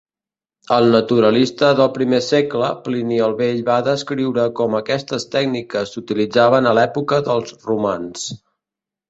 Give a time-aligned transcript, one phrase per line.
[0.75, 6.75] El naturalista del primer segle Plini el Vell va descriure com aquestes tècniques s'utilitzaven a
[6.81, 8.27] l'època dels romans.